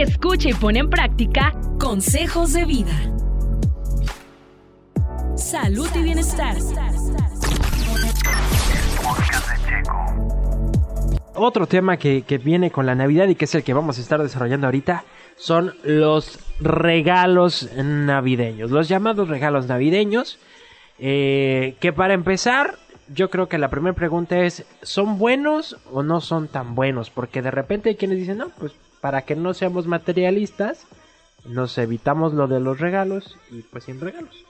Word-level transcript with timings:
Escucha 0.00 0.48
y 0.48 0.54
pone 0.54 0.78
en 0.78 0.90
práctica 0.90 1.52
consejos 1.80 2.52
de 2.52 2.64
vida. 2.64 3.12
Salud 5.34 5.88
y 5.92 6.02
bienestar. 6.04 6.56
Otro 11.34 11.66
tema 11.66 11.96
que, 11.96 12.22
que 12.22 12.38
viene 12.38 12.70
con 12.70 12.86
la 12.86 12.94
Navidad 12.94 13.26
y 13.26 13.34
que 13.34 13.46
es 13.46 13.54
el 13.56 13.64
que 13.64 13.74
vamos 13.74 13.98
a 13.98 14.00
estar 14.00 14.22
desarrollando 14.22 14.68
ahorita 14.68 15.02
son 15.34 15.74
los 15.82 16.38
regalos 16.60 17.68
navideños, 17.74 18.70
los 18.70 18.88
llamados 18.88 19.28
regalos 19.28 19.66
navideños, 19.66 20.38
eh, 21.00 21.74
que 21.80 21.92
para 21.92 22.14
empezar, 22.14 22.78
yo 23.12 23.30
creo 23.30 23.48
que 23.48 23.58
la 23.58 23.68
primera 23.68 23.96
pregunta 23.96 24.38
es, 24.38 24.64
¿son 24.82 25.18
buenos 25.18 25.76
o 25.90 26.04
no 26.04 26.20
son 26.20 26.46
tan 26.46 26.76
buenos? 26.76 27.10
Porque 27.10 27.42
de 27.42 27.50
repente 27.50 27.88
hay 27.88 27.96
quienes 27.96 28.18
dicen, 28.18 28.38
no, 28.38 28.50
pues 28.50 28.72
para 29.00 29.22
que 29.22 29.36
no 29.36 29.54
seamos 29.54 29.86
materialistas, 29.86 30.86
nos 31.44 31.78
evitamos 31.78 32.34
lo 32.34 32.48
de 32.48 32.60
los 32.60 32.80
regalos 32.80 33.36
y 33.50 33.62
pues 33.62 33.84
sin 33.84 34.00
regalos. 34.00 34.44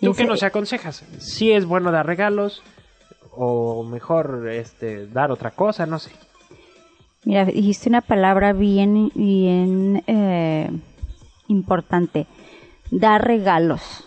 ¿Tú 0.00 0.14
qué 0.14 0.24
nos 0.24 0.42
aconsejas? 0.42 1.04
¿Si 1.18 1.52
es 1.52 1.64
bueno 1.64 1.90
dar 1.90 2.06
regalos 2.06 2.62
o 3.30 3.84
mejor 3.84 4.48
este 4.48 5.06
dar 5.06 5.30
otra 5.30 5.52
cosa? 5.52 5.86
No 5.86 5.98
sé. 5.98 6.12
Mira, 7.24 7.46
dijiste 7.46 7.88
una 7.88 8.02
palabra 8.02 8.52
bien, 8.52 9.10
bien 9.14 10.04
eh, 10.06 10.70
importante. 11.48 12.26
Dar 12.90 13.24
regalos. 13.26 14.06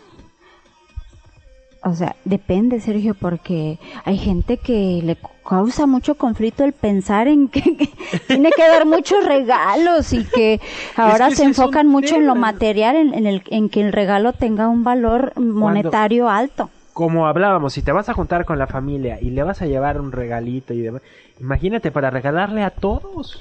O 1.83 1.93
sea, 1.93 2.15
depende, 2.25 2.79
Sergio, 2.79 3.13
porque 3.13 3.79
hay 4.03 4.17
gente 4.17 4.57
que 4.57 5.01
le 5.03 5.17
causa 5.47 5.85
mucho 5.85 6.15
conflicto 6.15 6.63
el 6.65 6.73
pensar 6.73 7.27
en 7.27 7.47
que, 7.47 7.61
tiene 8.27 8.49
que 8.51 8.67
dar 8.67 8.85
muchos 8.85 9.23
regalos 9.25 10.11
y 10.13 10.25
que 10.25 10.59
ahora 10.95 11.29
se 11.31 11.43
enfocan 11.43 11.87
mucho 11.87 12.15
en 12.15 12.27
lo 12.27 12.35
material, 12.35 13.13
en, 13.13 13.25
el, 13.25 13.43
en 13.47 13.69
que 13.69 13.81
el 13.81 13.93
regalo 13.93 14.33
tenga 14.33 14.67
un 14.67 14.83
valor 14.83 15.33
monetario 15.39 16.29
alto. 16.29 16.69
Como 16.93 17.27
hablábamos, 17.27 17.73
si 17.73 17.83
te 17.83 17.91
vas 17.91 18.09
a 18.09 18.13
juntar 18.13 18.45
con 18.45 18.57
la 18.57 18.65
familia 18.65 19.19
y 19.21 19.29
le 19.29 19.43
vas 19.43 19.61
a 19.61 19.67
llevar 19.67 20.01
un 20.01 20.11
regalito 20.11 20.73
y 20.73 20.81
demás, 20.81 21.03
imagínate 21.39 21.91
para 21.91 22.09
regalarle 22.09 22.63
a 22.63 22.71
todos. 22.71 23.39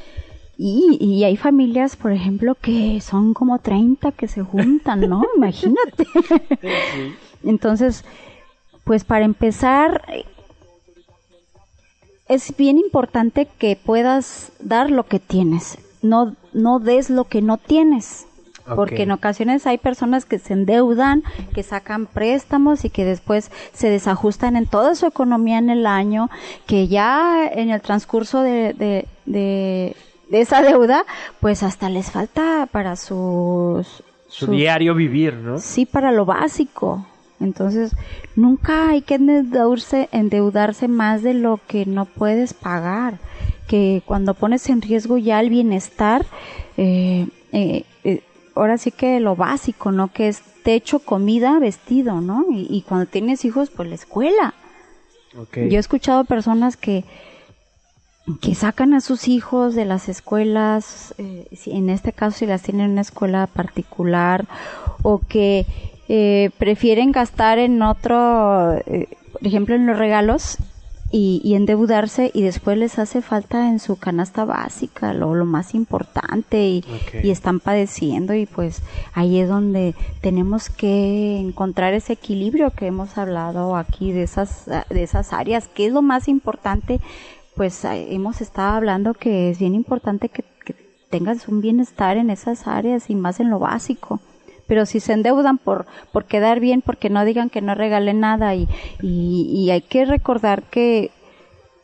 Y, 0.58 0.96
y, 1.00 1.24
hay 1.24 1.36
familias, 1.36 1.96
por 1.96 2.12
ejemplo, 2.12 2.54
que 2.54 2.98
son 3.02 3.34
como 3.34 3.58
30 3.58 4.12
que 4.12 4.26
se 4.26 4.42
juntan, 4.42 5.00
¿no? 5.00 5.22
Imagínate. 5.36 6.06
Entonces, 7.46 8.04
pues 8.84 9.04
para 9.04 9.24
empezar, 9.24 10.02
es 12.28 12.56
bien 12.56 12.78
importante 12.78 13.48
que 13.58 13.76
puedas 13.76 14.52
dar 14.60 14.90
lo 14.90 15.04
que 15.04 15.18
tienes, 15.18 15.78
no, 16.02 16.34
no 16.52 16.78
des 16.78 17.10
lo 17.10 17.24
que 17.24 17.42
no 17.42 17.56
tienes. 17.58 18.26
Porque 18.74 19.04
en 19.04 19.12
ocasiones 19.12 19.64
hay 19.68 19.78
personas 19.78 20.24
que 20.24 20.40
se 20.40 20.52
endeudan, 20.52 21.22
que 21.54 21.62
sacan 21.62 22.06
préstamos 22.06 22.84
y 22.84 22.90
que 22.90 23.04
después 23.04 23.52
se 23.72 23.88
desajustan 23.88 24.56
en 24.56 24.66
toda 24.66 24.96
su 24.96 25.06
economía 25.06 25.58
en 25.58 25.70
el 25.70 25.86
año, 25.86 26.30
que 26.66 26.88
ya 26.88 27.46
en 27.46 27.70
el 27.70 27.80
transcurso 27.80 28.42
de, 28.42 28.72
de, 28.72 29.06
de, 29.24 29.94
esa 30.32 30.62
deuda, 30.62 31.04
pues 31.38 31.62
hasta 31.62 31.88
les 31.88 32.10
falta 32.10 32.68
para 32.72 32.96
sus, 32.96 34.02
su 34.26 34.46
diario 34.48 34.96
vivir, 34.96 35.34
¿no? 35.34 35.58
Sí, 35.58 35.86
para 35.86 36.10
lo 36.10 36.24
básico. 36.24 37.06
Entonces, 37.40 37.94
nunca 38.34 38.90
hay 38.90 39.02
que 39.02 39.16
endeudarse, 39.16 40.08
endeudarse 40.12 40.88
más 40.88 41.22
de 41.22 41.34
lo 41.34 41.60
que 41.66 41.86
no 41.86 42.06
puedes 42.06 42.54
pagar. 42.54 43.18
Que 43.66 44.02
cuando 44.06 44.34
pones 44.34 44.68
en 44.68 44.80
riesgo 44.80 45.18
ya 45.18 45.40
el 45.40 45.50
bienestar, 45.50 46.24
eh, 46.76 47.26
eh, 47.52 47.84
eh, 48.04 48.22
ahora 48.54 48.78
sí 48.78 48.90
que 48.90 49.20
lo 49.20 49.36
básico, 49.36 49.92
¿no? 49.92 50.12
Que 50.12 50.28
es 50.28 50.40
techo, 50.62 51.00
comida, 51.00 51.58
vestido, 51.58 52.20
¿no? 52.20 52.46
Y, 52.50 52.84
cuando 52.88 53.06
tienes 53.06 53.44
hijos, 53.44 53.70
pues 53.70 53.88
la 53.88 53.94
escuela. 53.94 54.54
Yo 55.34 55.76
he 55.76 55.76
escuchado 55.76 56.24
personas 56.24 56.76
que 56.76 57.04
que 58.40 58.56
sacan 58.56 58.92
a 58.92 59.00
sus 59.00 59.28
hijos 59.28 59.76
de 59.76 59.84
las 59.84 60.08
escuelas, 60.08 61.14
en 61.18 61.90
este 61.90 62.12
caso 62.12 62.38
si 62.38 62.46
las 62.46 62.60
tienen 62.62 62.86
en 62.86 62.92
una 62.92 63.02
escuela 63.02 63.46
particular, 63.46 64.46
o 65.02 65.20
que 65.20 65.64
eh, 66.08 66.50
prefieren 66.58 67.12
gastar 67.12 67.58
en 67.58 67.82
otro, 67.82 68.74
eh, 68.74 69.08
por 69.32 69.46
ejemplo, 69.46 69.74
en 69.74 69.86
los 69.86 69.98
regalos 69.98 70.58
y, 71.10 71.54
endeudarse 71.54 72.30
y 72.34 72.42
después 72.42 72.76
les 72.76 72.98
hace 72.98 73.22
falta 73.22 73.68
en 73.68 73.78
su 73.78 73.96
canasta 73.96 74.44
básica 74.44 75.14
lo, 75.14 75.34
lo 75.34 75.44
más 75.44 75.74
importante 75.74 76.66
y, 76.66 76.84
y, 77.22 77.30
están 77.30 77.60
padeciendo 77.60 78.34
y 78.34 78.46
pues 78.46 78.82
ahí 79.14 79.40
es 79.40 79.48
donde 79.48 79.94
tenemos 80.20 80.68
que 80.68 81.38
encontrar 81.38 81.94
ese 81.94 82.14
equilibrio 82.14 82.70
que 82.70 82.86
hemos 82.86 83.18
hablado 83.18 83.76
aquí 83.76 84.12
de 84.12 84.24
esas, 84.24 84.66
de 84.66 85.02
esas 85.02 85.32
áreas, 85.32 85.68
que 85.68 85.86
es 85.86 85.92
lo 85.92 86.02
más 86.02 86.28
importante, 86.28 87.00
pues 87.54 87.84
eh, 87.84 88.08
hemos 88.10 88.40
estado 88.40 88.76
hablando 88.76 89.14
que 89.14 89.50
es 89.50 89.58
bien 89.58 89.74
importante 89.74 90.28
que, 90.28 90.44
que 90.64 90.74
tengas 91.08 91.48
un 91.48 91.60
bienestar 91.60 92.16
en 92.16 92.30
esas 92.30 92.66
áreas 92.66 93.10
y 93.10 93.14
más 93.14 93.40
en 93.40 93.50
lo 93.50 93.58
básico 93.58 94.20
pero 94.66 94.86
si 94.86 95.00
se 95.00 95.12
endeudan 95.12 95.58
por, 95.58 95.86
por 96.12 96.24
quedar 96.24 96.60
bien, 96.60 96.82
porque 96.82 97.10
no 97.10 97.24
digan 97.24 97.50
que 97.50 97.60
no 97.60 97.74
regalen 97.74 98.20
nada 98.20 98.54
y, 98.54 98.68
y, 99.00 99.70
hay 99.70 99.82
que 99.82 100.04
recordar 100.04 100.62
que 100.64 101.10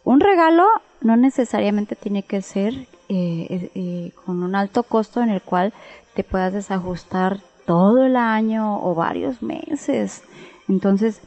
un 0.04 0.20
regalo 0.20 0.66
no 1.00 1.16
necesariamente 1.16 1.96
tiene 1.96 2.22
que 2.22 2.42
ser 2.42 2.74
eh, 3.08 3.70
eh, 3.74 4.12
con 4.24 4.42
un 4.42 4.54
alto 4.54 4.82
costo 4.82 5.22
en 5.22 5.30
el 5.30 5.42
cual 5.42 5.72
te 6.14 6.24
puedas 6.24 6.52
desajustar 6.52 7.40
todo 7.66 8.04
el 8.04 8.16
año 8.16 8.82
o 8.82 8.94
varios 8.94 9.42
meses. 9.42 10.22
Entonces, 10.68 11.20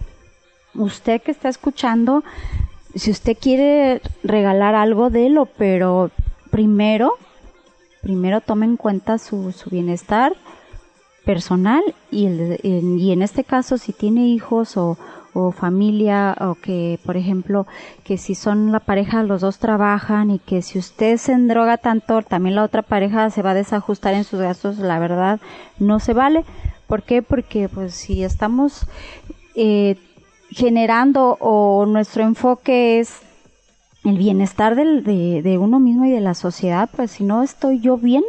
usted 0.73 1.21
que 1.21 1.31
está 1.31 1.49
escuchando, 1.49 2.23
si 2.95 3.11
usted 3.11 3.37
quiere 3.39 4.01
regalar 4.23 4.75
algo, 4.75 5.09
délo, 5.09 5.45
pero 5.57 6.11
primero, 6.51 7.13
primero 8.01 8.41
tome 8.41 8.65
en 8.65 8.77
cuenta 8.77 9.17
su, 9.17 9.51
su 9.51 9.69
bienestar, 9.69 10.33
personal 11.25 11.83
y, 12.11 12.27
y 12.63 13.11
en 13.11 13.21
este 13.21 13.43
caso 13.43 13.77
si 13.77 13.91
tiene 13.91 14.27
hijos 14.27 14.77
o, 14.77 14.97
o 15.35 15.51
familia 15.51 16.35
o 16.39 16.55
que 16.55 16.97
por 17.05 17.17
ejemplo 17.17 17.67
que 18.05 18.17
si 18.17 18.35
son 18.35 18.71
la 18.71 18.79
pareja 18.79 19.21
los 19.21 19.41
dos 19.41 19.59
trabajan 19.59 20.31
y 20.31 20.39
que 20.39 20.61
si 20.61 20.79
usted 20.79 21.17
se 21.17 21.33
endroga 21.33 21.77
tanto 21.77 22.21
también 22.21 22.55
la 22.55 22.63
otra 22.63 22.83
pareja 22.83 23.29
se 23.29 23.41
va 23.41 23.51
a 23.51 23.55
desajustar 23.55 24.13
en 24.13 24.23
sus 24.23 24.39
gastos 24.39 24.77
la 24.77 24.97
verdad 24.97 25.41
no 25.77 25.99
se 25.99 26.13
vale 26.13 26.45
¿por 26.87 27.03
qué? 27.03 27.21
porque 27.21 27.67
pues 27.67 27.93
si 27.93 28.23
estamos 28.23 28.87
eh, 29.55 29.97
generando 30.51 31.37
o 31.41 31.85
nuestro 31.85 32.23
enfoque 32.23 32.99
es 32.99 33.19
el 34.05 34.17
bienestar 34.17 34.75
del, 34.75 35.03
de, 35.03 35.41
de 35.41 35.57
uno 35.57 35.79
mismo 35.79 36.05
y 36.05 36.11
de 36.11 36.21
la 36.21 36.33
sociedad 36.33 36.89
pues 36.95 37.11
si 37.11 37.25
no 37.25 37.43
estoy 37.43 37.81
yo 37.81 37.97
bien 37.97 38.23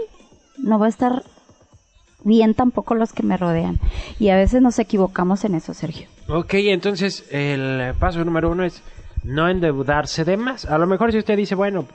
no 0.58 0.80
va 0.80 0.86
a 0.86 0.88
estar 0.88 1.22
bien 2.26 2.54
tampoco 2.54 2.94
los 2.94 3.12
que 3.12 3.22
me 3.22 3.36
rodean. 3.36 3.78
Y 4.18 4.28
a 4.28 4.36
veces 4.36 4.60
nos 4.60 4.78
equivocamos 4.78 5.44
en 5.44 5.54
eso, 5.54 5.72
Sergio. 5.72 6.08
Ok, 6.28 6.54
entonces 6.54 7.24
el 7.30 7.94
paso 7.98 8.24
número 8.24 8.50
uno 8.50 8.64
es 8.64 8.82
no 9.24 9.48
endeudarse 9.48 10.24
de 10.24 10.36
más. 10.36 10.66
A 10.66 10.76
lo 10.78 10.86
mejor 10.86 11.12
si 11.12 11.18
usted 11.18 11.36
dice, 11.36 11.54
bueno, 11.54 11.86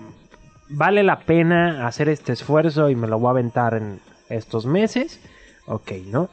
vale 0.70 1.04
la 1.04 1.20
pena 1.20 1.86
hacer 1.86 2.10
este 2.10 2.34
esfuerzo 2.34 2.90
y 2.90 2.96
me 2.96 3.08
lo 3.08 3.20
voy 3.20 3.28
a 3.28 3.32
aventar 3.32 3.74
en 3.74 4.00
estos 4.30 4.66
meses, 4.66 5.20
ok, 5.68 5.92
¿no? 6.08 6.30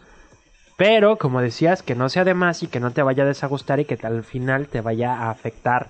Pero, 0.77 1.19
como 1.19 1.41
decías, 1.41 1.83
que 1.83 1.97
no 1.97 2.09
sea 2.09 2.23
de 2.23 2.35
más 2.35 2.63
y 2.63 2.69
que 2.69 2.79
no 2.79 2.93
te 2.93 3.03
vaya 3.03 3.25
a 3.25 3.27
desajustar 3.27 3.81
y 3.81 3.85
que 3.85 3.99
al 4.07 4.23
final 4.23 4.69
te 4.69 4.81
vaya 4.81 5.13
a 5.13 5.31
afectar 5.31 5.89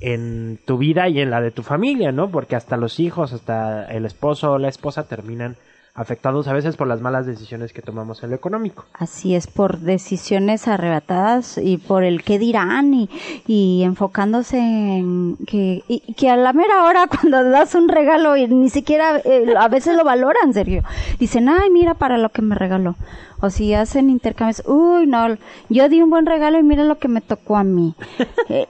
en 0.00 0.60
tu 0.64 0.78
vida 0.78 1.08
y 1.08 1.20
en 1.20 1.30
la 1.30 1.40
de 1.40 1.50
tu 1.50 1.64
familia, 1.64 2.12
¿no? 2.12 2.30
Porque 2.30 2.54
hasta 2.54 2.76
los 2.76 3.00
hijos, 3.00 3.32
hasta 3.32 3.86
el 3.86 4.06
esposo 4.06 4.52
o 4.52 4.58
la 4.58 4.68
esposa 4.68 5.08
terminan 5.08 5.56
afectados 5.98 6.46
a 6.46 6.52
veces 6.52 6.76
por 6.76 6.86
las 6.86 7.00
malas 7.00 7.26
decisiones 7.26 7.72
que 7.72 7.82
tomamos 7.82 8.22
en 8.22 8.30
lo 8.30 8.36
económico. 8.36 8.86
Así 8.92 9.34
es, 9.34 9.48
por 9.48 9.80
decisiones 9.80 10.68
arrebatadas 10.68 11.58
y 11.58 11.76
por 11.76 12.04
el 12.04 12.22
qué 12.22 12.38
dirán 12.38 12.94
y, 12.94 13.10
y 13.48 13.82
enfocándose 13.82 14.58
en 14.58 15.36
que, 15.44 15.82
y, 15.88 16.14
que 16.14 16.30
a 16.30 16.36
la 16.36 16.52
mera 16.52 16.84
hora 16.84 17.08
cuando 17.20 17.42
das 17.50 17.74
un 17.74 17.88
regalo 17.88 18.36
y 18.36 18.46
ni 18.46 18.70
siquiera 18.70 19.18
eh, 19.24 19.52
a 19.58 19.66
veces 19.66 19.96
lo 19.96 20.04
valoran, 20.04 20.54
serio. 20.54 20.84
Dicen, 21.18 21.48
ay, 21.48 21.68
mira 21.70 21.94
para 21.94 22.16
lo 22.16 22.28
que 22.28 22.42
me 22.42 22.54
regaló. 22.54 22.94
O 23.40 23.50
si 23.50 23.74
hacen 23.74 24.08
intercambios, 24.08 24.62
uy, 24.66 25.06
no, 25.08 25.36
yo 25.68 25.88
di 25.88 26.00
un 26.00 26.10
buen 26.10 26.26
regalo 26.26 26.60
y 26.60 26.62
mira 26.62 26.84
lo 26.84 26.98
que 26.98 27.08
me 27.08 27.20
tocó 27.20 27.56
a 27.56 27.64
mí. 27.64 27.94
Eh, 28.50 28.66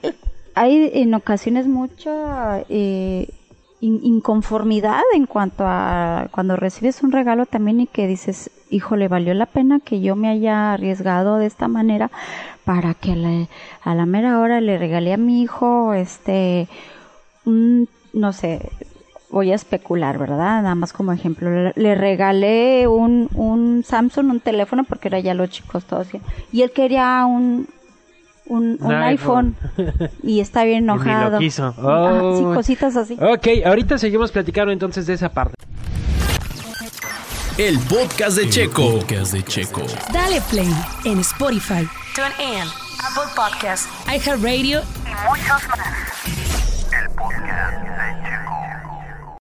hay 0.57 0.91
en 0.93 1.15
ocasiones 1.15 1.69
mucha 1.69 2.65
eh, 2.69 3.29
inconformidad 3.81 5.03
en 5.15 5.27
cuanto 5.27 5.65
a 5.67 6.29
cuando 6.31 6.57
recibes 6.57 7.03
un 7.03 7.13
regalo 7.13 7.47
también 7.47 7.81
y 7.81 7.87
que 7.87 8.07
dices, 8.07 8.51
híjole, 8.71 9.09
valió 9.09 9.35
la 9.35 9.47
pena 9.47 9.81
que 9.81 10.01
yo 10.01 10.17
me 10.17 10.29
haya 10.29 10.73
arriesgado 10.73 11.37
de 11.37 11.47
esta 11.47 11.69
manera 11.69 12.11
para 12.65 12.95
que 12.95 13.47
a 13.83 13.95
la 13.95 14.07
mera 14.07 14.41
hora 14.41 14.61
le 14.61 14.79
regalé 14.79 15.13
a 15.13 15.17
mi 15.17 15.43
hijo, 15.43 15.95
este, 15.95 16.69
no 17.45 18.33
sé, 18.33 18.71
voy 19.31 19.53
a 19.53 19.55
especular, 19.55 20.19
¿verdad? 20.19 20.63
Nada 20.63 20.75
más 20.75 20.93
como 20.93 21.13
ejemplo. 21.13 21.51
Le, 21.51 21.73
le 21.77 21.95
regalé 21.95 22.87
un, 22.89 23.29
un 23.35 23.85
Samsung, 23.85 24.31
un 24.31 24.41
teléfono, 24.41 24.85
porque 24.85 25.09
era 25.09 25.21
ya 25.21 25.35
los 25.35 25.51
chicos 25.51 25.85
todos. 25.85 26.09
Y 26.53 26.63
él 26.63 26.73
quería 26.73 27.25
un, 27.27 27.69
un, 28.49 28.77
un 28.81 28.93
iPhone. 28.93 29.57
iPhone. 29.77 30.11
y 30.23 30.41
está 30.41 30.65
bien 30.65 30.79
Y 30.85 30.87
ni 30.87 30.93
enojado. 30.93 31.31
lo 31.31 31.39
quiso. 31.39 31.67
Ajá, 31.67 31.75
sí, 31.79 31.85
Oh. 31.85 32.53
cositas 32.55 32.97
así. 32.97 33.15
Ok, 33.21 33.47
ahorita 33.67 33.99
seguimos 33.99 34.33
platicando 34.33 34.73
entonces 34.73 35.07
de 35.07 35.15
esa 35.15 35.29
parte. 35.31 35.55
El 37.57 37.79
podcast 37.81 38.37
de 38.39 38.49
Checo. 38.49 38.99
Podcast 39.01 39.33
de 39.33 39.43
Checo. 39.43 39.83
Dale 40.13 40.41
play 40.43 40.73
en 41.05 41.19
Spotify, 41.19 41.89
TuneIn, 42.15 42.63
Apple 42.63 43.33
Podcasts, 43.35 43.89
iHeartRadio 44.07 44.81
y 44.81 45.29
muchos 45.29 45.69
más. 45.69 46.38